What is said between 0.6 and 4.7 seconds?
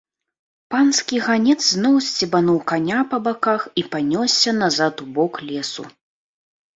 Панскі ганец зноў сцебануў каня па баках і панёсся